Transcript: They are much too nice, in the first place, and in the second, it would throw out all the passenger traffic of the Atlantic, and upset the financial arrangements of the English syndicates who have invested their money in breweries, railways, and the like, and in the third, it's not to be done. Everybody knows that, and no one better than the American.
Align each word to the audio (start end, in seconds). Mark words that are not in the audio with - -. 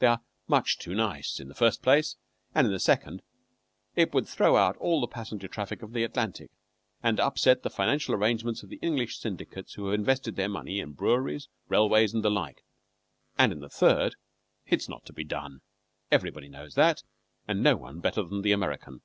They 0.00 0.08
are 0.08 0.20
much 0.48 0.80
too 0.80 0.96
nice, 0.96 1.38
in 1.38 1.46
the 1.46 1.54
first 1.54 1.80
place, 1.80 2.16
and 2.56 2.66
in 2.66 2.72
the 2.72 2.80
second, 2.80 3.22
it 3.94 4.12
would 4.12 4.26
throw 4.26 4.56
out 4.56 4.76
all 4.78 5.00
the 5.00 5.06
passenger 5.06 5.46
traffic 5.46 5.80
of 5.80 5.92
the 5.92 6.02
Atlantic, 6.02 6.50
and 7.04 7.20
upset 7.20 7.62
the 7.62 7.70
financial 7.70 8.12
arrangements 8.16 8.64
of 8.64 8.68
the 8.68 8.80
English 8.82 9.20
syndicates 9.20 9.74
who 9.74 9.84
have 9.86 9.94
invested 10.00 10.34
their 10.34 10.48
money 10.48 10.80
in 10.80 10.90
breweries, 10.94 11.48
railways, 11.68 12.12
and 12.12 12.24
the 12.24 12.32
like, 12.32 12.64
and 13.38 13.52
in 13.52 13.60
the 13.60 13.70
third, 13.70 14.16
it's 14.66 14.88
not 14.88 15.06
to 15.06 15.12
be 15.12 15.22
done. 15.22 15.60
Everybody 16.10 16.48
knows 16.48 16.74
that, 16.74 17.04
and 17.46 17.62
no 17.62 17.76
one 17.76 18.00
better 18.00 18.24
than 18.24 18.42
the 18.42 18.50
American. 18.50 19.02